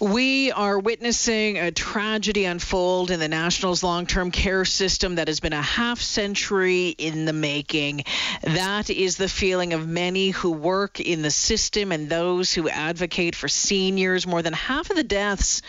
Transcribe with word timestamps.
We 0.00 0.52
are 0.52 0.78
witnessing 0.78 1.58
a 1.58 1.70
tragedy 1.70 2.44
unfold 2.44 3.10
in 3.10 3.20
the 3.20 3.28
Nationals 3.28 3.82
long 3.82 4.06
term 4.06 4.30
care 4.30 4.64
system 4.64 5.16
that 5.16 5.28
has 5.28 5.40
been 5.40 5.52
a 5.52 5.62
half 5.62 6.00
century 6.00 6.88
in 6.88 7.24
the 7.24 7.32
making. 7.32 8.04
That 8.42 8.90
is 8.90 9.16
the 9.16 9.28
feeling 9.28 9.72
of 9.72 9.86
many 9.86 10.30
who 10.30 10.52
work 10.52 11.00
in 11.00 11.22
the 11.22 11.30
system 11.30 11.92
and 11.92 12.08
those 12.08 12.52
who 12.52 12.68
advocate 12.68 13.34
for 13.34 13.48
seniors. 13.48 14.26
More 14.26 14.42
than 14.42 14.52
half 14.52 14.90
of 14.90 14.96
the 14.96 15.04
deaths 15.04 15.62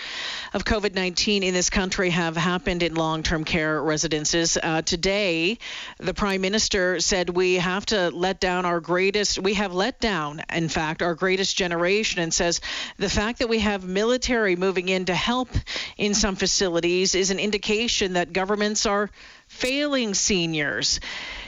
of 0.53 0.63
COVID 0.63 0.95
19 0.95 1.43
in 1.43 1.53
this 1.53 1.69
country 1.69 2.09
have 2.09 2.37
happened 2.37 2.83
in 2.83 2.95
long 2.95 3.23
term 3.23 3.43
care 3.43 3.81
residences. 3.81 4.57
Uh, 4.61 4.81
today, 4.81 5.57
the 5.97 6.13
Prime 6.13 6.41
Minister 6.41 6.99
said 6.99 7.29
we 7.29 7.55
have 7.55 7.85
to 7.87 8.09
let 8.11 8.39
down 8.39 8.65
our 8.65 8.79
greatest, 8.79 9.39
we 9.39 9.55
have 9.55 9.73
let 9.73 9.99
down, 9.99 10.41
in 10.53 10.69
fact, 10.69 11.01
our 11.01 11.15
greatest 11.15 11.57
generation, 11.57 12.21
and 12.21 12.33
says 12.33 12.61
the 12.97 13.09
fact 13.09 13.39
that 13.39 13.49
we 13.49 13.59
have 13.59 13.83
military 14.05 14.55
moving 14.55 14.87
in 14.87 15.05
to 15.05 15.15
help 15.15 15.49
in 15.97 16.13
some 16.13 16.35
facilities 16.35 17.15
is 17.15 17.31
an 17.31 17.39
indication 17.39 18.13
that 18.13 18.31
governments 18.31 18.85
are 18.85 19.09
failing 19.47 20.13
seniors. 20.13 20.99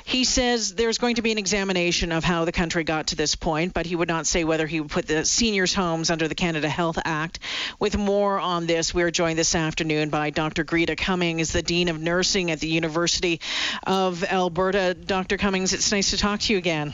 He 0.04 0.24
says 0.24 0.74
there's 0.74 0.98
going 0.98 1.18
to 1.18 1.22
be 1.22 1.32
an 1.32 1.38
examination 1.38 2.12
of 2.12 2.24
how 2.24 2.46
the 2.46 2.52
country 2.52 2.84
got 2.84 3.08
to 3.08 3.16
this 3.16 3.36
point, 3.36 3.76
but 3.76 3.86
he 3.86 3.96
would 3.96 4.08
not 4.08 4.26
say 4.26 4.44
whether 4.44 4.66
he 4.66 4.80
would 4.80 4.90
put 4.90 5.06
the 5.06 5.24
seniors' 5.24 5.76
homes 5.76 6.10
under 6.10 6.28
the 6.28 6.34
Canada 6.34 6.68
Health 6.68 6.98
Act. 7.06 7.38
With 7.78 7.96
more 7.96 8.40
on 8.40 8.66
this, 8.66 8.92
we 8.92 9.04
are 9.04 9.12
joined 9.12 9.38
this 9.38 9.54
afternoon 9.54 10.10
by 10.10 10.32
Dr. 10.32 10.64
Greta 10.64 10.96
Cummings, 10.96 11.52
the 11.52 11.62
Dean 11.62 11.90
of 11.90 12.02
Nursing 12.02 12.50
at 12.50 12.60
the 12.60 12.70
University 12.70 13.40
of 13.86 14.24
Alberta. 14.24 14.96
Dr. 14.96 15.38
Cummings, 15.38 15.74
it's 15.74 15.92
nice 15.92 16.10
to 16.10 16.18
talk 16.18 16.40
to 16.40 16.54
you 16.54 16.58
again. 16.58 16.92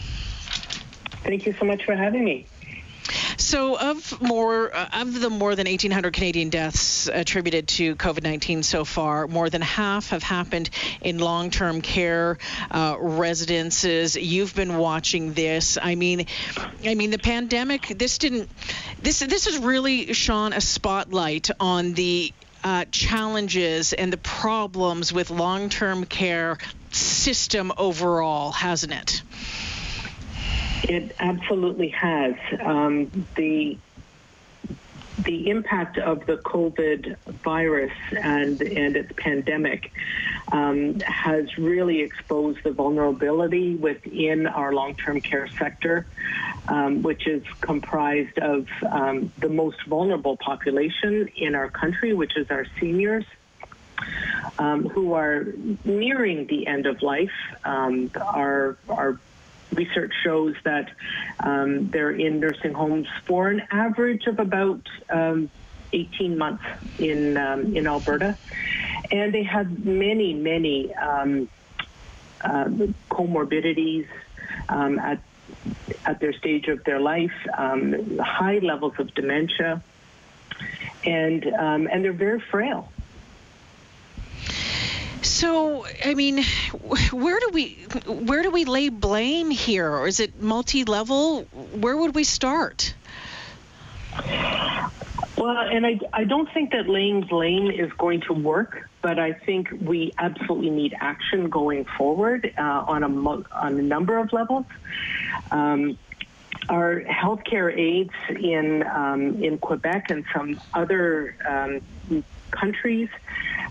Thank 1.24 1.46
you 1.46 1.56
so 1.58 1.64
much 1.64 1.86
for 1.86 1.96
having 1.96 2.26
me. 2.26 2.48
So, 3.38 3.78
of 3.78 4.22
more 4.22 4.76
uh, 4.76 4.90
of 4.94 5.20
the 5.20 5.30
more 5.30 5.56
than 5.56 5.68
1,800 5.68 6.14
Canadian 6.14 6.50
deaths 6.50 7.08
attributed 7.12 7.68
to 7.70 7.96
COVID-19 7.96 8.64
so 8.64 8.86
far, 8.86 9.28
more 9.28 9.50
than 9.50 9.62
half 9.62 10.10
have 10.10 10.24
happened 10.24 10.70
in 11.02 11.20
long-term 11.20 11.82
care 11.82 12.38
uh, 12.72 12.98
residences. 13.00 14.16
You've 14.16 14.56
been 14.56 14.78
watching 14.78 15.34
this. 15.34 15.78
I 15.82 15.96
mean, 15.96 16.28
I 16.86 16.96
mean, 16.96 17.12
the 17.12 17.20
pandemic. 17.20 17.88
This 17.98 18.18
didn't. 18.18 18.50
This 19.02 19.20
this 19.20 19.46
has 19.46 19.58
really 19.58 20.14
shone 20.14 20.54
a 20.54 20.62
spotlight 20.62 21.50
on 21.60 21.94
the 21.94 22.34
uh, 22.64 22.86
challenges 22.92 23.94
and 23.94 24.12
the 24.14 24.18
problems 24.18 25.12
with 25.12 25.30
long-term 25.30 26.06
care 26.06 26.58
system 26.92 27.72
overall, 27.78 28.52
hasn't 28.52 28.94
it? 28.94 29.22
It 30.84 31.16
absolutely 31.20 31.90
has. 31.90 32.36
Um, 32.62 33.26
the 33.36 33.78
the 35.20 35.50
impact 35.50 35.98
of 35.98 36.26
the 36.26 36.38
COVID 36.38 37.18
virus 37.44 37.94
and, 38.12 38.60
and 38.62 38.96
its 38.96 39.12
pandemic 39.16 39.92
um, 40.52 41.00
has 41.02 41.58
really 41.58 42.02
exposed 42.02 42.64
the 42.64 42.72
vulnerability 42.72 43.76
within 43.76 44.48
our 44.48 44.74
long 44.74 44.96
term 44.96 45.22
care 45.22 45.48
sector, 45.48 46.08
um, 46.68 47.04
which 47.04 47.28
is 47.28 47.44
comprised 47.62 48.40
of 48.40 48.68
um, 48.90 49.32
the 49.38 49.50
most 49.50 49.84
vulnerable 49.86 50.36
population 50.38 51.30
in 51.36 51.56
our 51.56 51.70
country, 51.70 52.14
which 52.14 52.36
is 52.36 52.50
our 52.50 52.66
seniors. 52.80 53.26
Um, 54.60 54.90
who 54.90 55.14
are 55.14 55.46
nearing 55.86 56.48
the 56.48 56.68
end 56.68 56.88
of 56.88 57.02
life. 57.02 57.32
Um, 57.64 58.12
our, 58.20 58.78
our 58.90 59.18
research 59.76 60.14
shows 60.24 60.56
that 60.64 60.92
um, 61.40 61.90
they're 61.90 62.12
in 62.12 62.40
nursing 62.40 62.74
homes 62.74 63.08
for 63.26 63.50
an 63.50 63.62
average 63.72 64.28
of 64.28 64.40
about 64.40 64.82
um, 65.10 65.50
18 65.92 66.38
months 66.38 66.64
in 67.00 67.38
um, 67.38 67.76
in 67.76 67.88
Alberta, 67.88 68.38
and 69.12 69.34
they 69.34 69.44
have 69.44 69.86
many 69.86 70.34
many 70.34 70.94
um, 70.96 71.50
uh, 72.42 72.66
comorbidities 73.10 74.08
um, 74.70 75.00
at 75.00 75.22
at 76.06 76.20
their 76.20 76.34
stage 76.34 76.68
of 76.68 76.84
their 76.84 77.00
life, 77.00 77.34
um, 77.58 78.18
high 78.20 78.60
levels 78.60 78.94
of 78.98 79.14
dementia, 79.14 79.84
and 81.06 81.46
and 81.46 82.04
they're 82.04 82.14
very 82.14 82.40
frail. 82.40 82.93
So, 85.34 85.84
I 86.06 86.14
mean, 86.14 86.44
where 87.12 87.40
do 87.40 87.50
we 87.52 87.74
where 88.06 88.44
do 88.44 88.52
we 88.52 88.66
lay 88.66 88.90
blame 88.90 89.50
here, 89.50 89.90
or 89.90 90.08
is 90.08 90.20
it 90.20 90.40
multi-level? 90.40 91.42
Where 91.74 91.98
would 91.98 92.14
we 92.14 92.24
start? 92.24 92.94
Well, 95.36 95.58
and 95.58 95.88
I, 95.88 96.00
I 96.14 96.26
don't 96.26 96.48
think 96.54 96.72
that 96.74 96.88
laying 96.88 97.22
blame 97.22 97.72
is 97.72 97.92
going 97.94 98.22
to 98.28 98.34
work, 98.34 98.88
but 99.02 99.18
I 99.18 99.34
think 99.34 99.70
we 99.82 100.14
absolutely 100.20 100.70
need 100.70 100.96
action 101.02 101.50
going 101.50 101.86
forward 101.98 102.54
uh, 102.56 102.62
on 102.62 103.02
a 103.02 103.08
on 103.08 103.80
a 103.80 103.82
number 103.82 104.20
of 104.20 104.32
levels. 104.34 104.66
Um, 105.50 105.98
our 106.70 107.02
healthcare 107.02 107.76
aides 107.76 108.14
in 108.30 108.84
um, 108.84 109.44
in 109.44 109.58
Quebec 109.58 110.12
and 110.12 110.26
some 110.32 110.62
other 110.76 111.36
um, 111.50 112.24
countries 112.52 113.10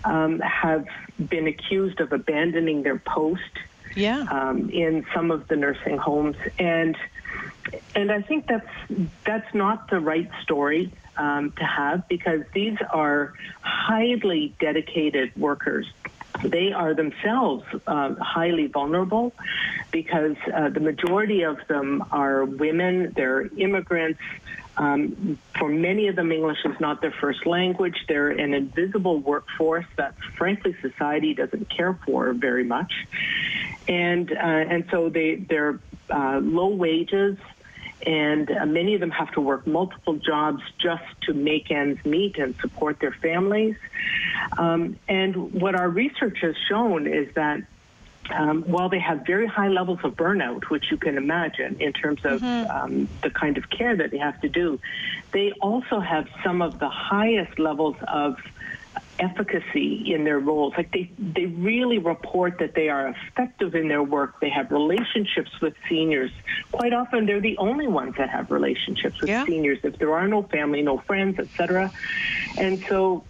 um, 0.03 0.41
have 0.41 0.85
been 1.29 1.47
accused 1.47 1.99
of 1.99 2.11
abandoning 2.13 2.83
their 2.83 2.99
post 2.99 3.41
yeah. 3.95 4.25
um, 4.29 4.69
in 4.69 5.05
some 5.13 5.31
of 5.31 5.47
the 5.47 5.55
nursing 5.55 5.97
homes, 5.97 6.37
and 6.59 6.97
and 7.95 8.11
I 8.11 8.21
think 8.21 8.47
that's 8.47 8.69
that's 9.25 9.53
not 9.53 9.89
the 9.89 9.99
right 9.99 10.29
story 10.41 10.91
um, 11.17 11.51
to 11.53 11.63
have 11.63 12.07
because 12.07 12.41
these 12.53 12.77
are 12.91 13.33
highly 13.61 14.55
dedicated 14.59 15.35
workers. 15.35 15.91
They 16.43 16.73
are 16.73 16.93
themselves 16.93 17.63
uh, 17.85 18.15
highly 18.15 18.67
vulnerable 18.67 19.33
because 19.91 20.35
uh, 20.53 20.69
the 20.69 20.79
majority 20.79 21.43
of 21.43 21.59
them 21.67 22.03
are 22.11 22.43
women, 22.43 23.13
they're 23.15 23.43
immigrants, 23.55 24.19
um, 24.77 25.37
for 25.57 25.69
many 25.69 26.07
of 26.07 26.15
them, 26.15 26.31
English 26.31 26.59
is 26.65 26.79
not 26.79 27.01
their 27.01 27.11
first 27.11 27.45
language. 27.45 28.05
They're 28.07 28.29
an 28.29 28.53
invisible 28.53 29.19
workforce 29.19 29.85
that, 29.97 30.15
frankly, 30.37 30.75
society 30.81 31.33
doesn't 31.33 31.69
care 31.69 31.97
for 32.05 32.33
very 32.33 32.63
much, 32.63 32.91
and 33.87 34.31
uh, 34.31 34.35
and 34.35 34.85
so 34.89 35.09
they 35.09 35.35
they're 35.35 35.79
uh, 36.09 36.39
low 36.39 36.69
wages, 36.69 37.37
and 38.05 38.49
uh, 38.49 38.65
many 38.65 38.95
of 38.95 38.99
them 38.99 39.11
have 39.11 39.31
to 39.33 39.41
work 39.41 39.67
multiple 39.67 40.15
jobs 40.15 40.63
just 40.79 41.03
to 41.23 41.33
make 41.33 41.69
ends 41.69 42.03
meet 42.03 42.39
and 42.39 42.55
support 42.59 42.99
their 42.99 43.13
families. 43.13 43.75
Um, 44.57 44.97
and 45.07 45.53
what 45.53 45.75
our 45.75 45.89
research 45.89 46.39
has 46.41 46.55
shown 46.67 47.05
is 47.05 47.31
that 47.35 47.61
um, 48.31 48.63
while 48.63 48.89
they 48.89 48.99
have 48.99 49.25
very 49.25 49.47
high 49.47 49.67
levels 49.67 49.99
of 50.03 50.15
burnout, 50.15 50.63
which 50.69 50.91
you 50.91 50.97
can 50.97 51.17
imagine 51.17 51.79
in 51.79 51.93
terms 51.93 52.23
of 52.25 52.41
mm-hmm. 52.41 52.71
um, 52.71 53.09
the 53.21 53.29
kind 53.29 53.57
of 53.57 53.69
care 53.69 53.95
that 53.95 54.11
they 54.11 54.17
have 54.17 54.39
to 54.41 54.49
do, 54.49 54.79
they 55.31 55.51
also 55.61 55.99
have 55.99 56.27
some 56.43 56.61
of 56.61 56.79
the 56.79 56.89
highest 56.89 57.59
levels 57.59 57.95
of 58.07 58.37
efficacy 59.19 60.13
in 60.13 60.23
their 60.23 60.39
roles. 60.39 60.73
Like 60.75 60.91
they, 60.91 61.09
they 61.17 61.45
really 61.45 61.97
report 61.97 62.59
that 62.59 62.73
they 62.73 62.89
are 62.89 63.09
effective 63.09 63.75
in 63.75 63.87
their 63.87 64.03
work. 64.03 64.39
They 64.39 64.49
have 64.49 64.71
relationships 64.71 65.51
with 65.61 65.75
seniors. 65.87 66.31
Quite 66.71 66.93
often, 66.93 67.25
they're 67.25 67.41
the 67.41 67.57
only 67.57 67.87
ones 67.87 68.15
that 68.17 68.29
have 68.29 68.51
relationships 68.51 69.19
with 69.21 69.29
yeah. 69.29 69.45
seniors. 69.45 69.79
If 69.83 69.97
there 69.97 70.13
are 70.13 70.27
no 70.27 70.43
family, 70.43 70.81
no 70.81 70.97
friends, 70.99 71.39
etc. 71.39 71.91
And 72.57 72.83
so 72.87 73.23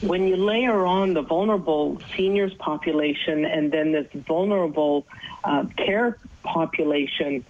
when 0.00 0.28
you 0.28 0.36
layer 0.36 0.86
on 0.86 1.14
the 1.14 1.22
vulnerable 1.22 2.00
seniors 2.16 2.54
population 2.54 3.44
and 3.44 3.72
then 3.72 3.92
this 3.92 4.06
vulnerable 4.14 5.06
uh, 5.44 5.64
care 5.76 6.18
population 6.42 7.44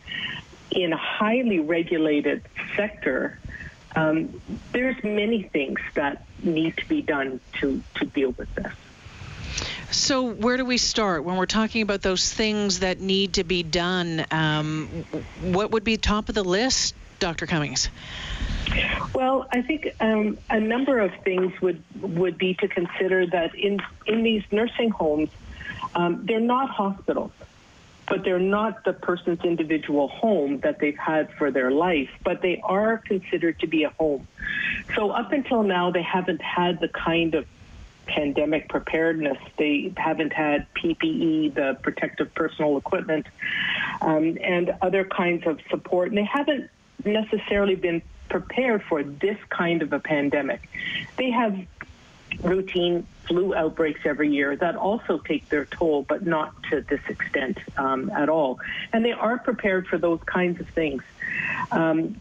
in 0.70 0.92
a 0.92 0.96
highly 0.96 1.60
regulated 1.60 2.42
sector, 2.76 3.38
um, 3.96 4.40
there's 4.72 5.02
many 5.02 5.42
things 5.42 5.80
that 5.94 6.24
need 6.42 6.76
to 6.76 6.88
be 6.88 7.02
done 7.02 7.40
to, 7.60 7.82
to 7.96 8.04
deal 8.06 8.30
with 8.32 8.52
this. 8.54 8.72
So, 9.90 10.30
where 10.30 10.58
do 10.58 10.66
we 10.66 10.76
start 10.76 11.24
when 11.24 11.36
we're 11.36 11.46
talking 11.46 11.80
about 11.80 12.02
those 12.02 12.32
things 12.32 12.80
that 12.80 13.00
need 13.00 13.34
to 13.34 13.44
be 13.44 13.62
done? 13.62 14.26
Um, 14.30 14.86
what 15.40 15.70
would 15.70 15.82
be 15.82 15.96
top 15.96 16.28
of 16.28 16.34
the 16.34 16.44
list, 16.44 16.94
Dr. 17.18 17.46
Cummings? 17.46 17.88
Well, 19.14 19.48
I 19.52 19.62
think 19.62 19.88
um, 20.00 20.38
a 20.50 20.60
number 20.60 20.98
of 20.98 21.12
things 21.24 21.58
would 21.60 21.82
would 22.00 22.38
be 22.38 22.54
to 22.54 22.68
consider 22.68 23.26
that 23.26 23.54
in 23.54 23.80
in 24.06 24.22
these 24.22 24.44
nursing 24.50 24.90
homes, 24.90 25.30
um, 25.94 26.24
they're 26.26 26.40
not 26.40 26.70
hospitals, 26.70 27.32
but 28.06 28.24
they're 28.24 28.38
not 28.38 28.84
the 28.84 28.92
person's 28.92 29.42
individual 29.44 30.08
home 30.08 30.60
that 30.60 30.78
they've 30.78 30.98
had 30.98 31.32
for 31.34 31.50
their 31.50 31.70
life, 31.70 32.10
but 32.24 32.42
they 32.42 32.60
are 32.62 32.98
considered 32.98 33.58
to 33.60 33.66
be 33.66 33.84
a 33.84 33.90
home. 33.90 34.26
So 34.94 35.10
up 35.10 35.32
until 35.32 35.62
now, 35.62 35.90
they 35.90 36.02
haven't 36.02 36.42
had 36.42 36.80
the 36.80 36.88
kind 36.88 37.34
of 37.34 37.46
pandemic 38.06 38.68
preparedness. 38.68 39.38
They 39.56 39.92
haven't 39.96 40.32
had 40.32 40.66
PPE, 40.74 41.54
the 41.54 41.78
protective 41.82 42.34
personal 42.34 42.76
equipment, 42.76 43.26
um, 44.00 44.38
and 44.42 44.74
other 44.80 45.04
kinds 45.04 45.46
of 45.46 45.60
support, 45.70 46.08
and 46.08 46.18
they 46.18 46.24
haven't 46.24 46.70
necessarily 47.12 47.74
been 47.74 48.02
prepared 48.28 48.82
for 48.82 49.02
this 49.02 49.38
kind 49.48 49.82
of 49.82 49.92
a 49.92 49.98
pandemic. 49.98 50.68
They 51.16 51.30
have 51.30 51.58
routine 52.42 53.06
flu 53.26 53.54
outbreaks 53.54 54.00
every 54.04 54.30
year 54.30 54.56
that 54.56 54.76
also 54.76 55.18
take 55.18 55.48
their 55.48 55.64
toll, 55.64 56.04
but 56.08 56.26
not 56.26 56.62
to 56.70 56.80
this 56.82 57.00
extent 57.08 57.58
um, 57.76 58.10
at 58.10 58.28
all. 58.28 58.60
And 58.92 59.04
they 59.04 59.12
are 59.12 59.38
prepared 59.38 59.86
for 59.86 59.98
those 59.98 60.20
kinds 60.24 60.60
of 60.60 60.68
things. 60.70 61.02
Um, 61.70 62.20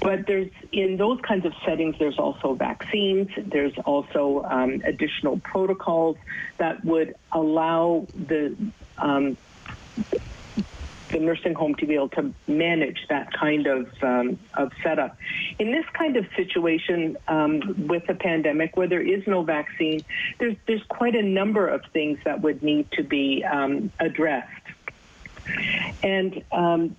but 0.00 0.26
there's 0.26 0.50
in 0.72 0.98
those 0.98 1.20
kinds 1.22 1.46
of 1.46 1.54
settings, 1.64 1.96
there's 1.98 2.18
also 2.18 2.54
vaccines. 2.54 3.30
There's 3.36 3.76
also 3.78 4.44
um, 4.44 4.82
additional 4.84 5.38
protocols 5.38 6.16
that 6.58 6.84
would 6.84 7.14
allow 7.32 8.06
the 8.14 8.54
um, 8.98 9.36
the 11.16 11.24
nursing 11.24 11.54
home 11.54 11.74
to 11.76 11.86
be 11.86 11.94
able 11.94 12.10
to 12.10 12.34
manage 12.46 13.06
that 13.08 13.32
kind 13.32 13.66
of 13.66 13.88
um, 14.02 14.38
of 14.54 14.70
setup. 14.82 15.16
In 15.58 15.72
this 15.72 15.86
kind 15.94 16.16
of 16.16 16.26
situation 16.36 17.16
um, 17.26 17.86
with 17.88 18.06
a 18.10 18.14
pandemic 18.14 18.76
where 18.76 18.86
there 18.86 19.00
is 19.00 19.26
no 19.26 19.42
vaccine, 19.42 20.04
there's 20.38 20.56
there's 20.66 20.82
quite 20.88 21.14
a 21.14 21.22
number 21.22 21.66
of 21.66 21.82
things 21.92 22.18
that 22.24 22.42
would 22.42 22.62
need 22.62 22.90
to 22.92 23.02
be 23.02 23.42
um, 23.44 23.90
addressed. 23.98 24.50
And 26.02 26.42
um, 26.52 26.96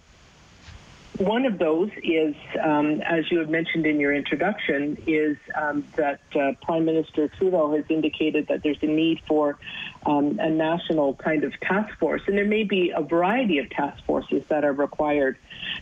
one 1.17 1.45
of 1.45 1.57
those 1.57 1.89
is, 2.03 2.35
um, 2.61 3.01
as 3.01 3.29
you 3.31 3.39
had 3.39 3.49
mentioned 3.49 3.85
in 3.85 3.99
your 3.99 4.13
introduction, 4.13 5.01
is 5.07 5.37
um, 5.55 5.85
that 5.95 6.19
uh, 6.35 6.53
Prime 6.61 6.85
Minister 6.85 7.27
Trudeau 7.27 7.75
has 7.75 7.85
indicated 7.89 8.47
that 8.47 8.63
there's 8.63 8.81
a 8.81 8.87
need 8.87 9.21
for 9.27 9.57
um, 10.05 10.39
a 10.39 10.49
national 10.49 11.15
kind 11.15 11.43
of 11.43 11.59
task 11.59 11.97
force, 11.97 12.21
and 12.27 12.37
there 12.37 12.45
may 12.45 12.63
be 12.63 12.91
a 12.95 13.01
variety 13.01 13.57
of 13.57 13.69
task 13.69 14.03
forces 14.05 14.43
that 14.49 14.63
are 14.63 14.73
required 14.73 15.37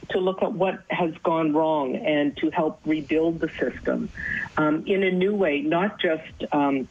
to 0.10 0.20
look 0.20 0.42
at 0.42 0.54
what 0.54 0.84
has 0.90 1.14
gone 1.24 1.54
wrong 1.54 1.96
and 1.96 2.36
to 2.38 2.50
help 2.52 2.80
rebuild 2.86 3.40
the 3.40 3.50
system 3.60 4.10
um, 4.58 4.84
in 4.88 5.04
a 5.04 5.12
new 5.12 5.36
way, 5.36 5.62
not 5.62 6.00
just 6.00 6.54
um, 6.54 6.88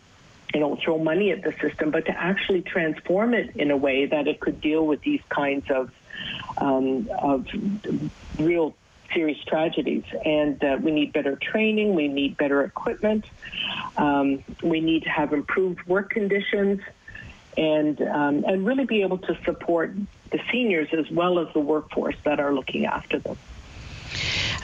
you 0.53 0.61
know, 0.61 0.79
throw 0.83 0.99
money 0.99 1.33
at 1.33 1.43
the 1.43 1.53
system, 1.61 1.91
but 1.91 2.07
to 2.07 2.13
actually 2.13 2.63
transform 2.63 3.35
it 3.35 3.57
in 3.57 3.71
a 3.71 3.77
way 3.77 4.07
that 4.07 4.29
it 4.29 4.39
could 4.39 4.61
deal 4.61 4.87
with 4.87 5.01
these 5.03 5.21
kinds 5.29 5.69
of 5.71 5.91
um, 6.59 7.09
of 7.19 7.47
real 8.39 8.75
serious 9.13 9.39
tragedies. 9.47 10.05
And 10.25 10.63
uh, 10.63 10.79
we 10.83 10.91
need 10.91 11.13
better 11.13 11.37
training, 11.37 11.95
we 11.95 12.09
need 12.09 12.37
better 12.37 12.63
equipment, 12.63 13.25
um, 13.97 14.43
we 14.63 14.81
need 14.81 15.05
to 15.05 15.11
have 15.11 15.33
improved 15.33 15.87
work 15.87 16.11
conditions, 16.11 16.81
and 17.57 18.01
um, 18.03 18.45
and 18.47 18.67
really 18.67 18.85
be 18.85 19.03
able 19.03 19.19
to 19.19 19.39
support 19.45 19.95
the 20.33 20.41
seniors 20.51 20.89
as 20.93 21.09
well 21.11 21.39
as 21.39 21.53
the 21.55 21.61
workforce 21.61 22.17
that 22.25 22.41
are 22.41 22.53
looking 22.53 22.87
after 22.87 23.21
them. 23.21 23.39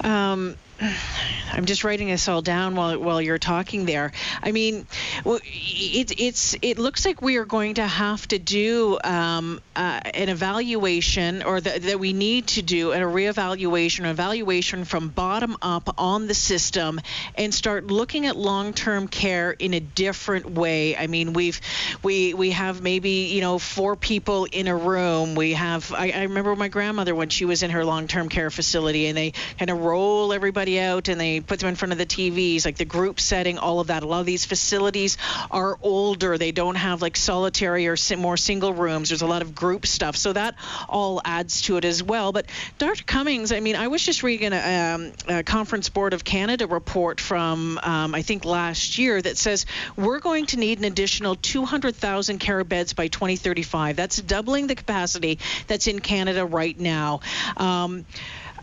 Um, 0.02 0.56
I'm 1.52 1.64
just 1.64 1.84
writing 1.84 2.08
this 2.08 2.28
all 2.28 2.42
down 2.42 2.74
while 2.76 2.98
while 2.98 3.20
you're 3.20 3.38
talking 3.38 3.84
there. 3.84 4.12
I 4.42 4.52
mean, 4.52 4.86
it, 5.26 6.18
it's 6.18 6.56
it 6.62 6.78
looks 6.78 7.04
like 7.04 7.20
we 7.20 7.36
are 7.36 7.44
going 7.44 7.74
to 7.74 7.86
have 7.86 8.26
to 8.28 8.38
do 8.38 8.98
um, 9.02 9.60
uh, 9.74 10.00
an 10.14 10.28
evaluation, 10.28 11.42
or 11.42 11.60
the, 11.60 11.78
that 11.78 11.98
we 11.98 12.12
need 12.12 12.46
to 12.48 12.62
do 12.62 12.92
a 12.92 12.98
reevaluation, 12.98 14.08
evaluation 14.08 14.84
from 14.84 15.08
bottom 15.08 15.56
up 15.60 15.94
on 15.98 16.28
the 16.28 16.34
system, 16.34 17.00
and 17.34 17.52
start 17.52 17.88
looking 17.88 18.26
at 18.26 18.36
long-term 18.36 19.08
care 19.08 19.50
in 19.50 19.74
a 19.74 19.80
different 19.80 20.50
way. 20.50 20.96
I 20.96 21.08
mean, 21.08 21.32
we've 21.32 21.60
we 22.02 22.32
we 22.32 22.52
have 22.52 22.80
maybe 22.80 23.32
you 23.32 23.40
know 23.40 23.58
four 23.58 23.96
people 23.96 24.46
in 24.50 24.68
a 24.68 24.76
room. 24.76 25.34
We 25.34 25.54
have 25.54 25.92
I, 25.92 26.12
I 26.12 26.22
remember 26.22 26.54
my 26.56 26.68
grandmother 26.68 27.14
when 27.14 27.28
she 27.28 27.44
was 27.44 27.62
in 27.62 27.70
her 27.70 27.84
long-term 27.84 28.28
care 28.28 28.50
facility, 28.50 29.06
and 29.06 29.16
they 29.16 29.32
kind 29.58 29.70
of 29.70 29.80
roll 29.80 30.32
everybody 30.70 30.80
out 30.80 31.08
and 31.08 31.20
they 31.20 31.40
put 31.40 31.60
them 31.60 31.68
in 31.68 31.74
front 31.74 31.92
of 31.92 31.98
the 31.98 32.06
TVs, 32.06 32.64
like 32.64 32.76
the 32.76 32.84
group 32.84 33.20
setting, 33.20 33.58
all 33.58 33.80
of 33.80 33.88
that. 33.88 34.02
A 34.02 34.06
lot 34.06 34.20
of 34.20 34.26
these 34.26 34.44
facilities 34.44 35.16
are 35.50 35.78
older. 35.82 36.38
They 36.38 36.52
don't 36.52 36.76
have 36.76 37.02
like 37.02 37.16
solitary 37.16 37.86
or 37.88 37.96
more 38.16 38.36
single 38.36 38.72
rooms. 38.72 39.08
There's 39.08 39.22
a 39.22 39.26
lot 39.26 39.42
of 39.42 39.54
group 39.54 39.86
stuff. 39.86 40.16
So 40.16 40.32
that 40.32 40.54
all 40.88 41.20
adds 41.24 41.62
to 41.62 41.76
it 41.76 41.84
as 41.84 42.02
well. 42.02 42.32
But 42.32 42.46
Dr. 42.78 43.04
Cummings, 43.04 43.52
I 43.52 43.60
mean, 43.60 43.76
I 43.76 43.88
was 43.88 44.02
just 44.02 44.22
reading 44.22 44.52
a, 44.52 44.94
um, 44.94 45.12
a 45.28 45.42
Conference 45.42 45.88
Board 45.88 46.12
of 46.12 46.24
Canada 46.24 46.66
report 46.66 47.20
from, 47.20 47.78
um, 47.82 48.14
I 48.14 48.22
think, 48.22 48.44
last 48.44 48.98
year 48.98 49.20
that 49.20 49.36
says 49.36 49.66
we're 49.96 50.20
going 50.20 50.46
to 50.46 50.56
need 50.56 50.78
an 50.78 50.84
additional 50.84 51.36
200,000 51.36 52.38
care 52.38 52.64
beds 52.64 52.92
by 52.92 53.08
2035. 53.08 53.96
That's 53.96 54.20
doubling 54.20 54.66
the 54.66 54.74
capacity 54.74 55.38
that's 55.66 55.86
in 55.86 56.00
Canada 56.00 56.44
right 56.44 56.78
now. 56.78 57.20
Um, 57.56 58.04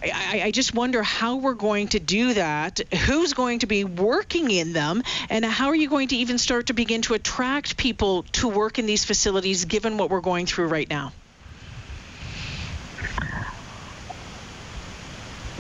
I, 0.02 0.42
I, 0.46 0.52
just 0.52 0.74
wonder 0.74 1.02
how 1.02 1.38
we're 1.38 1.54
going 1.54 1.88
to 1.90 2.00
do 2.00 2.34
that, 2.36 2.82
who's 3.06 3.34
going 3.34 3.60
to 3.60 3.68
be 3.68 3.84
working 3.84 4.52
in 4.52 4.74
them, 4.74 5.04
and 5.30 5.44
how 5.44 5.68
are 5.68 5.76
you 5.76 5.90
going 5.90 6.10
to 6.10 6.18
even 6.18 6.38
start 6.38 6.68
to 6.68 6.74
begin 6.74 7.02
to 7.04 7.14
attract 7.14 7.78
people 7.78 8.24
to 8.34 8.48
work 8.48 8.80
in 8.80 8.86
these 8.86 9.06
facilities 9.06 9.66
given 9.66 9.98
what 9.98 10.10
we're 10.10 10.22
going 10.22 10.46
through 10.46 10.68
right 10.68 10.90
now? 10.90 11.14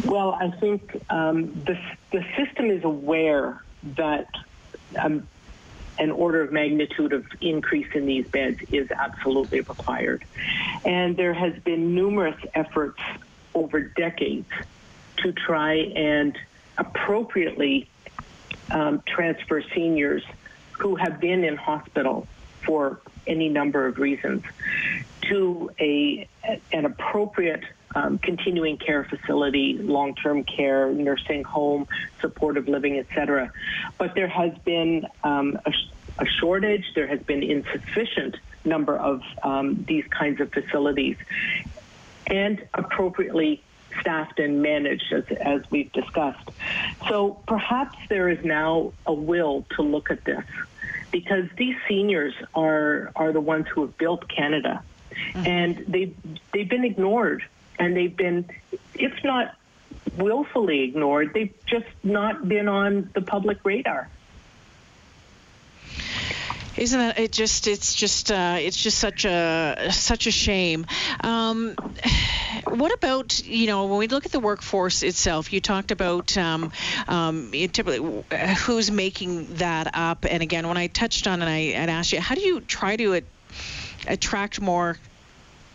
Well, 0.05 0.31
I 0.33 0.51
think 0.51 1.01
um, 1.09 1.51
the, 1.65 1.77
the 2.11 2.23
system 2.37 2.69
is 2.69 2.83
aware 2.83 3.61
that 3.95 4.29
um, 4.97 5.27
an 5.99 6.11
order 6.11 6.41
of 6.41 6.51
magnitude 6.51 7.11
of 7.11 7.25
increase 7.41 7.87
in 7.93 8.05
these 8.05 8.27
beds 8.27 8.59
is 8.71 8.89
absolutely 8.91 9.61
required. 9.61 10.23
And 10.85 11.17
there 11.17 11.33
has 11.33 11.57
been 11.63 11.95
numerous 11.95 12.39
efforts 12.53 13.01
over 13.57 13.81
decades 13.81 14.49
to 15.17 15.31
try 15.31 15.73
and 15.73 16.37
appropriately 16.77 17.89
um, 18.71 19.01
transfer 19.07 19.63
seniors 19.73 20.23
who 20.73 20.95
have 20.95 21.19
been 21.19 21.43
in 21.43 21.55
hospital 21.55 22.27
for 22.65 23.01
any 23.25 23.49
number 23.49 23.87
of 23.87 23.97
reasons 23.97 24.43
to 25.21 25.71
a 25.79 26.27
an 26.71 26.85
appropriate 26.85 27.63
um, 27.95 28.17
continuing 28.19 28.77
care 28.77 29.03
facility, 29.03 29.77
long-term 29.77 30.43
care, 30.43 30.91
nursing 30.91 31.43
home, 31.43 31.87
supportive 32.21 32.67
living, 32.67 32.99
etc. 32.99 33.51
But 33.97 34.13
there 34.13 34.27
has 34.27 34.53
been 34.59 35.07
um, 35.23 35.59
a, 35.65 35.73
a, 36.19 36.25
shortage. 36.25 36.85
There 36.95 37.07
has 37.07 37.21
been 37.21 37.43
insufficient 37.43 38.35
number 38.65 38.97
of 38.97 39.21
um, 39.43 39.85
these 39.87 40.05
kinds 40.07 40.41
of 40.41 40.51
facilities, 40.51 41.15
and 42.27 42.65
appropriately 42.73 43.63
staffed 43.99 44.39
and 44.39 44.61
managed 44.61 45.11
as, 45.11 45.25
as 45.37 45.61
we've 45.71 45.91
discussed. 45.91 46.49
So 47.07 47.41
perhaps 47.47 47.97
there 48.09 48.29
is 48.29 48.43
now 48.43 48.93
a 49.05 49.13
will 49.13 49.65
to 49.75 49.81
look 49.81 50.11
at 50.11 50.23
this 50.25 50.43
because 51.11 51.45
these 51.57 51.75
seniors 51.87 52.33
are 52.53 53.11
are 53.15 53.31
the 53.31 53.41
ones 53.41 53.67
who 53.67 53.81
have 53.81 53.97
built 53.97 54.27
Canada 54.27 54.83
mm-hmm. 55.11 55.47
and 55.47 55.77
they 55.87 56.13
they've 56.53 56.69
been 56.69 56.83
ignored 56.83 57.43
and 57.79 57.95
they've 57.95 58.15
been 58.15 58.45
if 58.95 59.13
not 59.23 59.55
willfully 60.17 60.83
ignored 60.83 61.31
they've 61.33 61.53
just 61.65 61.87
not 62.03 62.47
been 62.47 62.67
on 62.67 63.09
the 63.13 63.21
public 63.21 63.57
radar 63.63 64.09
isn't 66.77 66.99
that 66.99 67.19
it? 67.19 67.31
Just 67.31 67.67
it's 67.67 67.93
just 67.93 68.31
uh, 68.31 68.57
it's 68.59 68.77
just 68.77 68.97
such 68.97 69.25
a 69.25 69.89
such 69.91 70.27
a 70.27 70.31
shame. 70.31 70.85
Um, 71.21 71.75
what 72.65 72.93
about 72.93 73.43
you 73.45 73.67
know 73.67 73.85
when 73.85 73.97
we 73.97 74.07
look 74.07 74.25
at 74.25 74.31
the 74.31 74.39
workforce 74.39 75.03
itself? 75.03 75.51
You 75.51 75.61
talked 75.61 75.91
about 75.91 76.37
um, 76.37 76.71
um, 77.07 77.51
typically 77.51 78.23
who's 78.65 78.91
making 78.91 79.55
that 79.55 79.91
up, 79.93 80.25
and 80.29 80.43
again, 80.43 80.67
when 80.67 80.77
I 80.77 80.87
touched 80.87 81.27
on 81.27 81.41
and 81.41 81.49
I 81.49 81.71
had 81.71 81.89
asked 81.89 82.13
you, 82.13 82.21
how 82.21 82.35
do 82.35 82.41
you 82.41 82.61
try 82.61 82.95
to 82.95 83.21
attract 84.07 84.61
more 84.61 84.97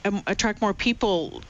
um, 0.05 0.23
attract 0.27 0.61
more 0.61 0.75
people 0.75 1.43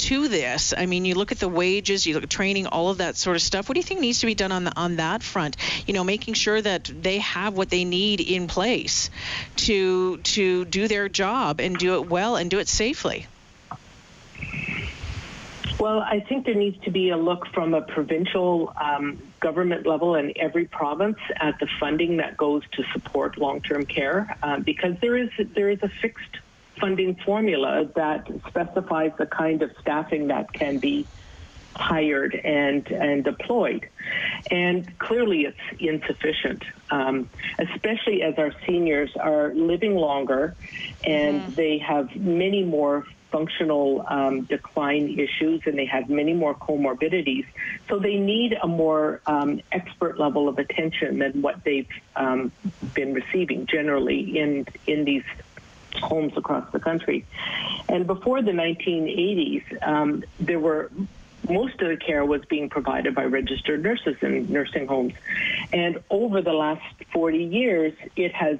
to 0.00 0.28
this? 0.28 0.74
I 0.76 0.86
mean, 0.86 1.04
you 1.04 1.14
look 1.14 1.32
at 1.32 1.38
the 1.38 1.48
wages, 1.48 2.06
you 2.06 2.14
look 2.14 2.24
at 2.24 2.30
training, 2.30 2.66
all 2.66 2.90
of 2.90 2.98
that 2.98 3.16
sort 3.16 3.36
of 3.36 3.42
stuff. 3.42 3.68
What 3.68 3.74
do 3.74 3.80
you 3.80 3.84
think 3.84 4.00
needs 4.00 4.20
to 4.20 4.26
be 4.26 4.34
done 4.34 4.52
on 4.52 4.64
the, 4.64 4.72
on 4.76 4.96
that 4.96 5.22
front? 5.22 5.56
You 5.86 5.94
know, 5.94 6.04
making 6.04 6.34
sure 6.34 6.60
that 6.60 6.84
they 6.84 7.18
have 7.18 7.54
what 7.54 7.70
they 7.70 7.84
need 7.84 8.20
in 8.20 8.48
place 8.48 9.10
to 9.56 10.18
to 10.18 10.64
do 10.64 10.88
their 10.88 11.08
job 11.08 11.60
and 11.60 11.76
do 11.76 11.94
it 11.94 12.08
well 12.08 12.36
and 12.36 12.50
do 12.50 12.58
it 12.58 12.68
safely. 12.68 13.26
Well, 15.78 16.00
I 16.00 16.20
think 16.20 16.44
there 16.44 16.54
needs 16.54 16.78
to 16.84 16.90
be 16.90 17.08
a 17.08 17.16
look 17.16 17.46
from 17.54 17.72
a 17.72 17.80
provincial 17.80 18.72
um, 18.78 19.18
government 19.40 19.86
level 19.86 20.14
in 20.14 20.34
every 20.36 20.66
province 20.66 21.16
at 21.36 21.58
the 21.58 21.68
funding 21.78 22.18
that 22.18 22.36
goes 22.36 22.62
to 22.72 22.84
support 22.92 23.38
long-term 23.38 23.86
care, 23.86 24.36
um, 24.42 24.62
because 24.62 24.96
there 25.00 25.16
is 25.16 25.30
there 25.54 25.70
is 25.70 25.78
a 25.82 25.88
fixed 25.88 26.36
funding 26.80 27.16
formula 27.16 27.88
that 27.94 28.28
specifies 28.48 29.12
the 29.18 29.26
kind 29.26 29.62
of 29.62 29.70
staffing 29.80 30.28
that 30.28 30.52
can 30.52 30.78
be 30.78 31.06
hired 31.76 32.34
and 32.34 32.86
and 32.88 33.24
deployed, 33.24 33.88
and 34.50 34.98
clearly 34.98 35.42
it's 35.42 35.58
insufficient, 35.78 36.64
um, 36.90 37.28
especially 37.58 38.22
as 38.22 38.38
our 38.38 38.52
seniors 38.66 39.10
are 39.16 39.54
living 39.54 39.94
longer, 39.94 40.56
and 41.04 41.42
mm-hmm. 41.42 41.52
they 41.52 41.78
have 41.78 42.14
many 42.16 42.64
more 42.64 43.06
functional 43.30 44.04
um, 44.08 44.42
decline 44.42 45.18
issues 45.18 45.62
and 45.64 45.78
they 45.78 45.86
have 45.86 46.10
many 46.10 46.32
more 46.32 46.54
comorbidities. 46.54 47.46
So 47.88 47.98
they 47.98 48.16
need 48.16 48.56
a 48.60 48.66
more 48.66 49.20
um, 49.26 49.60
expert 49.72 50.18
level 50.18 50.48
of 50.48 50.58
attention 50.58 51.18
than 51.18 51.42
what 51.42 51.62
they've 51.64 51.88
um, 52.16 52.52
been 52.94 53.14
receiving 53.14 53.66
generally 53.66 54.38
in 54.38 54.66
in 54.86 55.04
these 55.04 55.24
homes 55.94 56.36
across 56.36 56.70
the 56.72 56.80
country. 56.80 57.24
And 57.88 58.06
before 58.06 58.42
the 58.42 58.52
1980s, 58.52 59.86
um, 59.86 60.24
there 60.38 60.60
were 60.60 60.90
most 61.48 61.80
of 61.80 61.88
the 61.88 61.96
care 61.96 62.24
was 62.24 62.44
being 62.44 62.68
provided 62.68 63.14
by 63.14 63.24
registered 63.24 63.82
nurses 63.82 64.16
in 64.22 64.52
nursing 64.52 64.86
homes. 64.86 65.14
And 65.72 66.02
over 66.10 66.42
the 66.42 66.52
last 66.52 66.84
40 67.12 67.44
years, 67.44 67.94
it 68.16 68.32
has 68.34 68.58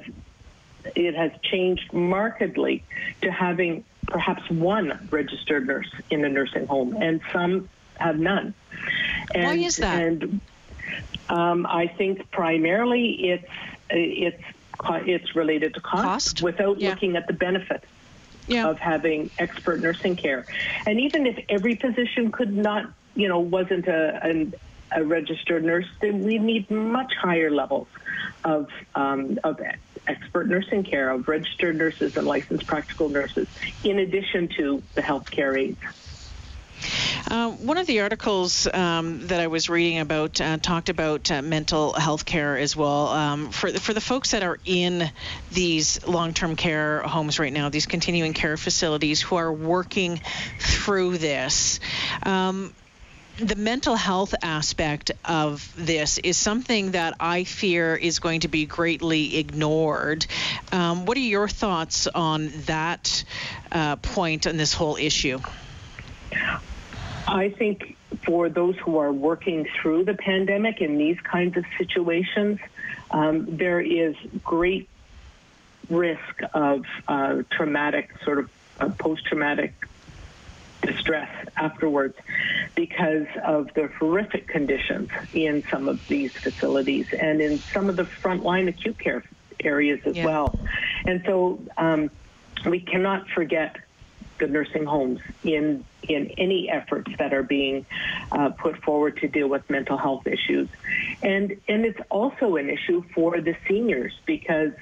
it 0.97 1.15
has 1.15 1.31
changed 1.43 1.93
markedly 1.93 2.83
to 3.21 3.31
having 3.31 3.85
perhaps 4.07 4.49
one 4.51 5.09
registered 5.11 5.67
nurse 5.67 5.91
in 6.11 6.25
a 6.25 6.29
nursing 6.29 6.67
home, 6.67 6.97
and 7.01 7.21
some 7.33 7.69
have 7.97 8.19
none. 8.19 8.55
And, 9.35 9.45
Why 9.45 9.55
is 9.57 9.77
that? 9.77 10.03
And 10.03 10.41
um, 11.29 11.67
I 11.67 11.87
think 11.87 12.31
primarily 12.31 13.31
it's 13.31 13.49
it's 13.91 14.43
it's 15.07 15.35
related 15.37 15.75
to 15.75 15.81
cost, 15.81 16.05
cost? 16.05 16.43
without 16.43 16.81
yeah. 16.81 16.91
looking 16.91 17.17
at 17.17 17.27
the 17.27 17.33
benefits 17.33 17.87
yeah. 18.47 18.69
of 18.69 18.79
having 18.79 19.31
expert 19.39 19.81
nursing 19.81 20.17
care. 20.17 20.45
And 20.87 21.01
even 21.01 21.27
if 21.27 21.45
every 21.49 21.77
physician 21.77 22.33
could 22.33 22.57
not, 22.57 22.91
you 23.15 23.29
know, 23.29 23.41
wasn't 23.41 23.87
a, 23.87 24.21
a, 24.23 25.01
a 25.01 25.05
registered 25.05 25.65
nurse, 25.65 25.87
then 26.01 26.25
we 26.25 26.39
need 26.39 26.71
much 26.71 27.13
higher 27.15 27.51
levels 27.51 27.89
of 28.45 28.69
um, 28.95 29.39
of 29.45 29.61
expert 30.07 30.49
nursing 30.49 30.83
care, 30.83 31.11
of 31.11 31.29
registered 31.29 31.77
nurses 31.77 32.17
and 32.17 32.27
licensed 32.27 32.67
practical 32.67 33.09
nurses, 33.09 33.49
in 33.85 33.99
addition 33.99 34.49
to 34.57 34.83
the 34.95 35.03
healthcare 35.03 35.59
aides. 35.59 35.79
Uh, 37.29 37.51
one 37.51 37.79
of 37.79 37.87
the 37.87 38.01
articles 38.01 38.67
um, 38.73 39.27
that 39.27 39.41
I 39.41 39.49
was 39.49 39.69
reading 39.69 39.99
about 39.99 40.41
uh, 40.41 40.57
talked 40.59 40.89
about 40.89 41.31
uh, 41.31 41.43
mental 41.43 41.93
health 41.93 42.25
care 42.25 42.57
as 42.57 42.77
well. 42.77 43.09
Um, 43.09 43.51
for, 43.51 43.71
for 43.73 43.93
the 43.93 44.01
folks 44.01 44.31
that 44.31 44.43
are 44.43 44.59
in 44.65 45.11
these 45.53 46.07
long 46.07 46.35
term 46.35 46.57
care 46.57 47.03
homes 47.03 47.39
right 47.39 47.53
now, 47.53 47.69
these 47.69 47.87
continuing 47.87 48.33
care 48.33 48.57
facilities 48.57 49.21
who 49.21 49.37
are 49.37 49.53
working 49.53 50.21
through 50.59 51.19
this, 51.19 51.81
um, 52.23 52.75
the 53.39 53.57
mental 53.57 53.97
health 53.97 54.35
aspect 54.43 55.13
of 55.25 55.73
this 55.77 56.19
is 56.19 56.37
something 56.37 56.93
that 56.93 57.15
I 57.19 57.45
fear 57.45 57.97
is 57.97 58.19
going 58.19 58.41
to 58.41 58.49
be 58.49 58.67
greatly 58.67 59.39
ignored. 59.39 60.27
Um, 60.73 61.07
what 61.07 61.17
are 61.17 61.21
your 61.21 61.49
thoughts 61.49 62.07
on 62.07 62.51
that 62.67 63.25
uh, 63.73 63.97
point 63.97 64.47
on 64.47 64.57
this 64.57 64.75
whole 64.75 64.97
issue? 64.97 65.39
I 67.27 67.51
think 67.51 67.97
for 68.23 68.49
those 68.49 68.77
who 68.77 68.99
are 68.99 69.13
working 69.13 69.69
through 69.81 70.05
the 70.05 70.15
pandemic 70.15 70.81
in 70.81 70.99
these 70.99 71.19
kinds 71.21 71.57
of 71.57 71.65
situations, 71.79 72.59
um, 73.11 73.57
there 73.57 73.81
is 73.81 74.15
great 74.45 74.89
risk 75.89 76.41
of 76.55 76.85
uh, 77.09 77.43
traumatic, 77.51 78.11
sort 78.25 78.39
of 78.39 78.51
uh, 78.79 78.89
post 78.91 79.27
traumatic 79.27 79.75
distress 80.83 81.29
afterwards 81.57 82.17
because 82.75 83.27
of 83.45 83.73
the 83.75 83.89
horrific 83.99 84.49
conditions 84.49 85.11
in 85.35 85.63
some 85.71 85.89
of 85.89 86.07
these 86.09 86.33
facilities 86.33 87.07
and 87.13 87.41
in 87.41 87.59
some 87.59 87.91
of 87.91 87.97
the 87.97 88.05
frontline 88.05 88.69
acute 88.69 88.99
care 88.99 89.23
areas 89.63 90.01
as 90.07 90.17
yeah. 90.17 90.25
well. 90.25 90.59
And 91.05 91.23
so 91.27 91.61
um, 91.77 92.11
we 92.67 92.81
cannot 92.81 93.29
forget 93.29 93.77
the 94.41 94.47
nursing 94.47 94.85
homes 94.85 95.21
in 95.45 95.85
in 96.03 96.31
any 96.39 96.69
efforts 96.71 97.13
that 97.19 97.33
are 97.33 97.43
being 97.43 97.87
uh, 98.33 98.51
put 98.51 98.83
forward 98.83 99.19
to 99.19 99.29
deal 99.29 99.49
with 99.49 99.69
mental 99.71 99.97
health 99.97 100.27
issues, 100.27 100.69
and 101.23 101.61
and 101.69 101.85
it's 101.85 102.01
also 102.11 102.57
an 102.57 102.69
issue 102.69 103.05
for 103.15 103.41
the 103.41 103.55
seniors 103.69 104.13
because 104.27 104.73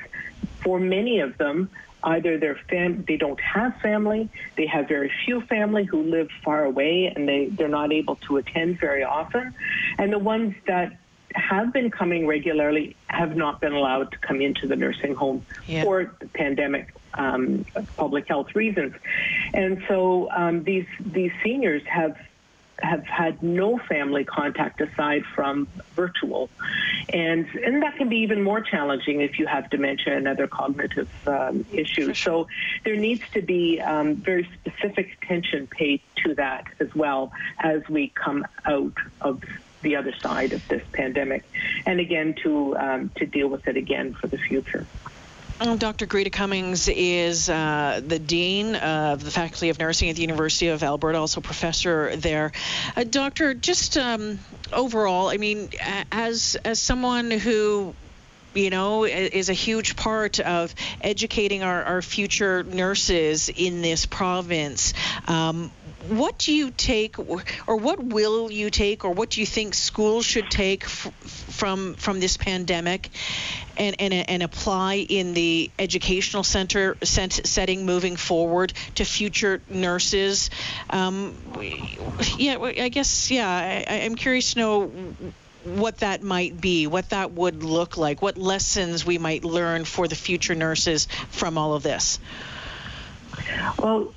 for 0.63 0.79
many 0.81 1.21
of 1.21 1.37
them 1.39 1.71
either 2.05 2.39
their 2.39 2.59
fam- 2.69 3.05
they 3.07 3.17
don't 3.17 3.41
have 3.41 3.75
family, 3.83 4.29
they 4.57 4.67
have 4.67 4.89
very 4.89 5.11
few 5.25 5.41
family 5.43 5.85
who 5.85 6.03
live 6.03 6.29
far 6.45 6.65
away 6.65 7.13
and 7.15 7.29
they, 7.29 7.47
they're 7.47 7.69
not 7.69 7.93
able 7.93 8.17
to 8.17 8.37
attend 8.37 8.79
very 8.79 9.03
often. 9.03 9.53
And 9.99 10.13
the 10.13 10.19
ones 10.19 10.55
that 10.67 10.99
have 11.35 11.73
been 11.73 11.91
coming 11.91 12.27
regularly 12.27 12.97
have 13.09 13.37
not 13.37 13.61
been 13.61 13.73
allowed 13.73 14.11
to 14.13 14.19
come 14.19 14.41
into 14.41 14.67
the 14.67 14.77
nursing 14.77 15.15
home 15.15 15.45
yeah. 15.67 15.83
for 15.83 16.15
the 16.21 16.27
pandemic 16.29 16.95
um, 17.15 17.65
public 17.97 18.29
health 18.29 18.55
reasons. 18.55 18.95
And 19.53 19.83
so 19.89 20.31
um, 20.31 20.65
these 20.65 20.87
these 21.01 21.33
seniors 21.43 21.83
have 21.87 22.17
have 22.81 23.05
had 23.05 23.43
no 23.43 23.77
family 23.77 24.25
contact 24.25 24.81
aside 24.81 25.25
from 25.35 25.67
virtual, 25.95 26.49
and 27.13 27.47
and 27.65 27.83
that 27.83 27.97
can 27.97 28.09
be 28.09 28.19
even 28.19 28.43
more 28.43 28.61
challenging 28.61 29.21
if 29.21 29.39
you 29.39 29.47
have 29.47 29.69
dementia 29.71 30.17
and 30.17 30.29
other 30.29 30.47
cognitive 30.47 31.09
um, 31.27 31.65
issues. 31.73 32.17
Sure. 32.17 32.47
So 32.47 32.49
there 32.85 32.97
needs 32.97 33.23
to 33.35 33.43
be 33.43 33.81
um, 33.81 34.17
very 34.17 34.49
specific 34.61 35.19
attention 35.21 35.67
paid 35.67 36.01
to 36.25 36.35
that 36.37 36.67
as 36.79 36.95
well 36.95 37.33
as 37.59 37.83
we 37.89 38.09
come 38.09 38.47
out 38.65 38.95
of 39.21 39.43
the 39.83 39.97
other 39.97 40.15
side 40.21 40.53
of 40.53 40.67
this 40.69 40.83
pandemic, 40.93 41.45
and 41.87 42.01
again 42.01 42.35
to 42.43 42.77
um, 42.77 43.11
to 43.17 43.27
deal 43.27 43.49
with 43.49 43.69
it 43.69 43.77
again 43.77 44.15
for 44.15 44.27
the 44.27 44.39
future. 44.39 44.87
Dr. 45.59 46.07
Greta 46.07 46.31
Cummings 46.31 46.89
is 46.89 47.49
uh, 47.49 48.01
the 48.07 48.21
Dean 48.21 48.77
of 48.77 49.25
the 49.25 49.31
Faculty 49.33 49.71
of 49.71 49.79
Nursing 49.81 50.09
at 50.09 50.15
the 50.15 50.23
University 50.23 50.69
of 50.69 50.85
Alberta, 50.85 51.19
also 51.19 51.41
professor 51.41 52.15
there. 52.15 52.53
Uh, 52.97 53.03
doctor, 53.03 53.55
just 53.55 53.97
um, 53.97 54.39
overall, 54.73 55.29
I 55.29 55.37
mean, 55.37 55.71
as 56.13 56.57
as 56.65 56.81
someone 56.81 57.33
who 57.33 57.93
you 58.55 58.71
know, 58.71 59.05
is 59.05 59.49
a 59.49 59.55
huge 59.55 59.95
part 59.97 60.41
of 60.41 60.75
educating 61.01 61.63
our, 61.63 61.83
our 61.85 62.03
future 62.03 62.63
nurses 62.63 63.49
in 63.49 63.83
this 63.83 64.07
province. 64.07 64.95
Um, 65.27 65.71
what 66.07 66.39
do 66.39 66.55
you 66.55 66.71
take, 66.71 67.19
or, 67.19 67.77
what 67.77 68.03
will 68.03 68.53
you 68.53 68.71
take, 68.71 69.05
or 69.05 69.11
what 69.11 69.31
do 69.31 69.41
you 69.41 69.47
think 69.47 69.75
schools 69.75 70.25
should 70.25 70.51
take 70.51 70.85
f- 70.85 71.13
from 71.23 71.95
from 71.95 72.21
this 72.21 72.37
pandemic, 72.37 73.11
and, 73.77 73.97
and 73.99 74.15
and 74.15 74.43
apply 74.43 74.95
in 74.95 75.35
the 75.35 75.71
educational 75.79 76.45
center 76.45 76.97
set, 77.03 77.33
setting 77.33 77.85
moving 77.85 78.17
forward 78.17 78.73
to 78.95 79.05
future 79.05 79.61
nurses? 79.69 80.51
Um, 80.89 81.37
yeah, 82.37 82.59
I 82.59 82.89
guess 82.91 83.31
yeah. 83.31 83.49
I, 83.49 84.03
I'm 84.05 84.15
curious 84.15 84.55
to 84.55 84.59
know 84.61 84.93
what 85.65 85.99
that 85.99 86.23
might 86.23 86.61
be, 86.61 86.87
what 86.87 87.11
that 87.11 87.33
would 87.33 87.65
look 87.65 87.97
like, 87.97 88.23
what 88.23 88.39
lessons 88.39 89.05
we 89.05 89.19
might 89.19 89.45
learn 89.45 89.85
for 89.85 90.07
the 90.07 90.15
future 90.15 90.55
nurses 90.55 91.09
from 91.31 91.59
all 91.59 91.75
of 91.75 91.83
this? 91.83 92.21
Well, 93.79 94.15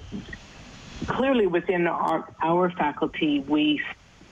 clearly 1.07 1.47
within 1.47 1.87
our, 1.87 2.27
our 2.41 2.71
faculty, 2.71 3.39
we 3.39 3.81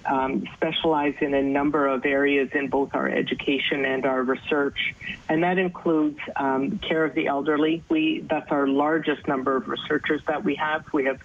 um, 0.05 0.47
specialize 0.55 1.15
in 1.21 1.33
a 1.33 1.41
number 1.41 1.87
of 1.87 2.05
areas 2.05 2.49
in 2.53 2.67
both 2.69 2.95
our 2.95 3.07
education 3.07 3.85
and 3.85 4.05
our 4.05 4.23
research, 4.23 4.95
and 5.27 5.43
that 5.43 5.57
includes 5.57 6.19
um, 6.35 6.79
care 6.79 7.03
of 7.03 7.13
the 7.13 7.27
elderly. 7.27 7.83
We 7.89 8.21
that's 8.21 8.51
our 8.51 8.67
largest 8.67 9.27
number 9.27 9.55
of 9.55 9.67
researchers 9.67 10.21
that 10.27 10.43
we 10.43 10.55
have. 10.55 10.85
We 10.93 11.05
have 11.05 11.19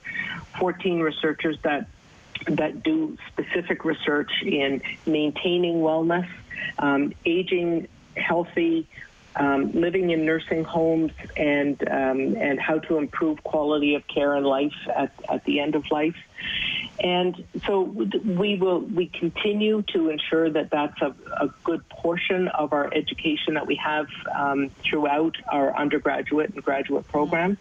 14 0.58 1.00
researchers 1.00 1.56
that 1.62 1.88
that 2.48 2.82
do 2.82 3.16
specific 3.28 3.84
research 3.84 4.30
in 4.42 4.82
maintaining 5.06 5.76
wellness, 5.76 6.28
um, 6.78 7.12
aging 7.24 7.88
healthy, 8.16 8.86
um, 9.36 9.72
living 9.72 10.10
in 10.10 10.24
nursing 10.24 10.64
homes, 10.64 11.12
and 11.36 11.80
um, 11.88 12.36
and 12.36 12.60
how 12.60 12.78
to 12.80 12.98
improve 12.98 13.42
quality 13.44 13.94
of 13.94 14.06
care 14.06 14.34
and 14.34 14.46
life 14.46 14.74
at, 14.96 15.12
at 15.28 15.44
the 15.44 15.60
end 15.60 15.74
of 15.74 15.84
life. 15.90 16.16
And 17.00 17.44
so 17.66 17.82
we 17.82 18.56
will 18.56 18.80
we 18.80 19.06
continue 19.06 19.82
to 19.94 20.10
ensure 20.10 20.48
that 20.50 20.70
that's 20.70 21.00
a, 21.02 21.14
a 21.40 21.48
good 21.64 21.86
portion 21.88 22.48
of 22.48 22.72
our 22.72 22.92
education 22.94 23.54
that 23.54 23.66
we 23.66 23.74
have 23.76 24.06
um, 24.34 24.70
throughout 24.82 25.36
our 25.50 25.76
undergraduate 25.76 26.54
and 26.54 26.62
graduate 26.62 27.08
programs. 27.08 27.58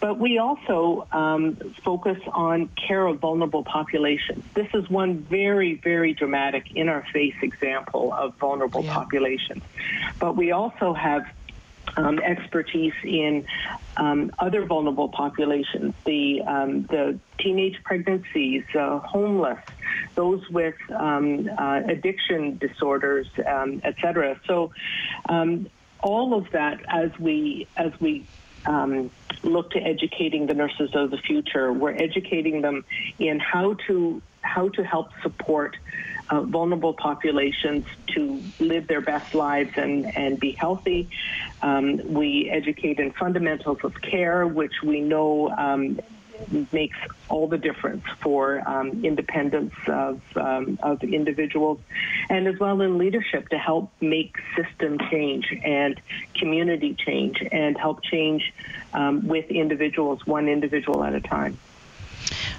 But 0.00 0.18
we 0.18 0.38
also 0.38 1.06
um, 1.12 1.56
focus 1.84 2.18
on 2.28 2.68
care 2.68 3.06
of 3.06 3.18
vulnerable 3.20 3.64
populations. 3.64 4.44
This 4.54 4.68
is 4.74 4.88
one 4.88 5.18
very, 5.18 5.74
very 5.74 6.14
dramatic, 6.14 6.72
in 6.74 6.88
our 6.88 7.04
face 7.12 7.34
example 7.42 8.12
of 8.12 8.36
vulnerable 8.36 8.84
yeah. 8.84 8.94
populations. 8.94 9.62
But 10.18 10.36
we 10.36 10.52
also 10.52 10.92
have 10.92 11.26
um, 11.98 12.18
expertise 12.20 12.94
in 13.02 13.44
um, 13.96 14.30
other 14.38 14.64
vulnerable 14.64 15.08
populations, 15.08 15.94
the 16.06 16.42
um, 16.42 16.84
the 16.84 17.18
teenage 17.38 17.82
pregnancies, 17.84 18.64
uh, 18.74 19.00
homeless, 19.00 19.58
those 20.14 20.48
with 20.50 20.76
um, 20.94 21.50
uh, 21.58 21.80
addiction 21.86 22.56
disorders, 22.58 23.26
um, 23.46 23.80
etc. 23.84 24.40
So 24.46 24.70
um, 25.28 25.68
all 26.00 26.34
of 26.34 26.50
that, 26.52 26.80
as 26.88 27.10
we 27.18 27.66
as 27.76 27.92
we 28.00 28.24
um, 28.66 29.10
look 29.42 29.70
to 29.72 29.80
educating 29.80 30.46
the 30.46 30.54
nurses 30.54 30.90
of 30.94 31.10
the 31.10 31.18
future, 31.18 31.72
we're 31.72 31.96
educating 31.96 32.62
them 32.62 32.84
in 33.18 33.40
how 33.40 33.74
to 33.88 34.22
how 34.54 34.68
to 34.70 34.82
help 34.82 35.08
support 35.22 35.76
uh, 36.30 36.42
vulnerable 36.42 36.94
populations 36.94 37.84
to 38.14 38.42
live 38.58 38.86
their 38.86 39.00
best 39.00 39.34
lives 39.34 39.70
and, 39.76 40.16
and 40.16 40.38
be 40.38 40.52
healthy. 40.52 41.08
Um, 41.62 42.12
we 42.12 42.50
educate 42.50 42.98
in 42.98 43.12
fundamentals 43.12 43.78
of 43.82 44.00
care, 44.00 44.46
which 44.46 44.74
we 44.82 45.00
know 45.00 45.48
um, 45.50 46.00
makes 46.72 46.96
all 47.28 47.46
the 47.48 47.58
difference 47.58 48.04
for 48.22 48.62
um, 48.68 49.04
independence 49.04 49.74
of, 49.86 50.20
um, 50.36 50.78
of 50.82 51.02
individuals, 51.02 51.78
and 52.30 52.46
as 52.46 52.58
well 52.58 52.80
in 52.80 52.98
leadership 52.98 53.48
to 53.48 53.58
help 53.58 53.90
make 54.00 54.36
system 54.56 54.98
change 55.10 55.46
and 55.64 56.00
community 56.34 56.94
change 56.94 57.42
and 57.50 57.76
help 57.76 58.02
change 58.02 58.52
um, 58.94 59.26
with 59.26 59.50
individuals, 59.50 60.24
one 60.26 60.48
individual 60.48 61.04
at 61.04 61.14
a 61.14 61.20
time. 61.20 61.58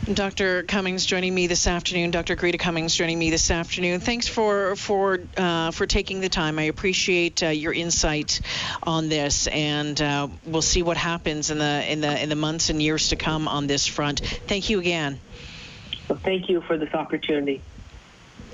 Dr. 0.06 0.64
Cummings 0.64 1.06
joining 1.06 1.36
me 1.36 1.48
this 1.48 1.68
afternoon. 1.68 2.12
Dr. 2.12 2.36
Greta 2.36 2.58
Cummings 2.58 2.96
joining 2.96 3.20
me 3.20 3.30
this 3.30 3.52
afternoon. 3.52 4.00
Thanks 4.00 4.28
for 4.28 4.76
for 4.78 5.20
uh, 5.36 5.72
for 5.72 5.86
taking 5.86 6.22
the 6.22 6.30
time. 6.30 6.58
I 6.58 6.64
appreciate 6.64 7.44
uh, 7.44 7.48
your 7.50 7.74
insight 7.74 8.40
on 8.82 9.10
this, 9.10 9.48
and 9.48 10.02
uh, 10.02 10.30
we'll 10.46 10.62
see 10.62 10.84
what 10.84 10.96
happens 10.96 11.52
in 11.52 11.60
the 11.60 11.92
in 11.92 12.02
the 12.02 12.24
in 12.24 12.30
the 12.30 12.36
months 12.36 12.70
and 12.70 12.82
years 12.82 13.10
to 13.10 13.18
come 13.18 13.48
on 13.48 13.68
this 13.68 13.86
front. 13.86 14.22
Thank 14.22 14.70
you 14.70 14.80
again. 14.80 15.20
Well, 16.08 16.20
thank 16.24 16.50
you 16.50 16.62
for 16.62 16.78
this 16.78 16.94
opportunity. 16.94 17.62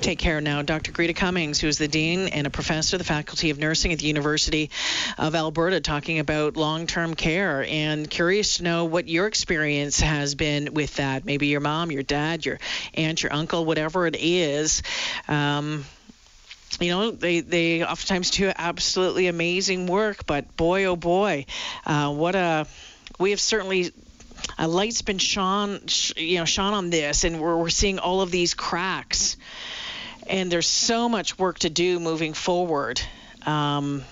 Take 0.02 0.20
care 0.20 0.40
now. 0.40 0.62
Dr. 0.62 0.92
Greta 0.92 1.14
Cummings, 1.14 1.60
who 1.60 1.68
is 1.68 1.78
the 1.78 1.88
Dean 1.88 2.28
and 2.28 2.46
a 2.46 2.50
professor 2.50 2.96
of 2.96 3.00
the 3.00 3.06
Faculty 3.06 3.50
of 3.50 3.58
Nursing 3.58 3.92
at 3.92 4.00
the 4.00 4.06
University 4.06 4.70
of 5.18 5.34
Alberta, 5.34 5.80
talking 5.82 6.20
about 6.20 6.58
long 6.58 6.86
term 6.86 7.16
care. 7.16 7.66
And 7.68 8.08
curious 8.10 8.58
to 8.58 8.64
know 8.64 8.86
what 8.86 9.08
your 9.08 9.26
experience 9.26 10.00
has 10.02 10.36
been 10.36 10.74
with 10.74 10.96
that. 10.96 11.26
Maybe 11.26 11.48
your 11.48 11.62
mom, 11.62 11.92
your 11.92 12.04
dad, 12.04 12.46
your 12.46 12.60
aunt, 12.94 13.24
your 13.24 13.34
uncle, 13.34 13.66
whatever 13.66 14.06
it 14.06 14.16
is. 14.20 14.84
Um, 15.28 15.86
you 16.80 16.90
know, 16.90 17.12
they, 17.12 17.40
they 17.40 17.84
oftentimes 17.84 18.32
do 18.32 18.52
absolutely 18.56 19.28
amazing 19.28 19.88
work, 19.88 20.26
but 20.26 20.56
boy, 20.58 20.86
oh 20.86 20.96
boy, 20.96 21.46
uh, 21.86 22.14
what 22.14 22.36
a. 22.36 22.68
We 23.18 23.32
have 23.32 23.40
certainly 23.40 23.94
a 24.58 24.68
light's 24.68 25.02
been 25.02 25.18
shone, 25.18 25.82
you 26.18 26.40
know, 26.40 26.46
shone 26.46 26.74
on 26.74 26.90
this, 26.90 27.24
and 27.24 27.40
we're, 27.40 27.56
we're 27.56 27.70
seeing 27.70 27.98
all 27.98 28.22
of 28.22 28.30
these 28.30 28.54
cracks 28.54 29.38
and 30.28 30.52
there's 30.52 30.68
so 30.68 31.10
much 31.10 31.38
work 31.38 31.60
to 31.60 31.70
do 31.70 32.00
moving 32.00 32.34
forward. 32.34 33.02
Um, 33.46 34.04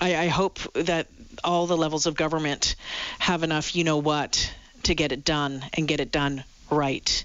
I, 0.00 0.16
I 0.16 0.26
hope 0.28 0.58
that 0.74 1.06
all 1.42 1.66
the 1.66 1.76
levels 1.76 2.06
of 2.06 2.16
government 2.16 2.76
have 3.18 3.42
enough, 3.42 3.74
you 3.74 3.84
know 3.84 3.98
what, 3.98 4.52
to 4.84 4.94
get 4.94 5.12
it 5.12 5.24
done 5.24 5.64
and 5.74 5.88
get 5.88 6.00
it 6.00 6.10
done 6.10 6.44
right. 6.70 7.24